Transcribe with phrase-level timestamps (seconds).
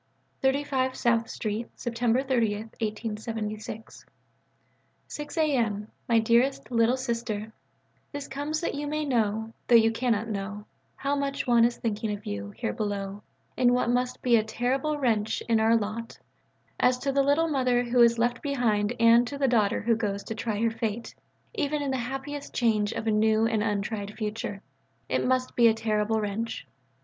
[0.41, 2.27] _)35 SOUTH STREET, Sept.
[2.27, 3.57] 30.
[5.07, 5.87] 6 A.M.
[6.09, 7.53] MY DEAREST "LITTLE SISTER"
[8.11, 12.11] This comes that you may know (though you cannot know) how much one is thinking
[12.11, 13.21] of you here below
[13.55, 16.17] in what must be a terrible wrench in our lot:
[16.79, 20.23] as to the little mother who is left behind and to the daughter who goes
[20.23, 21.13] to try her fate
[21.53, 24.63] even in the happiest change of a new and untried future,
[25.07, 26.65] it must be a terrible wrench.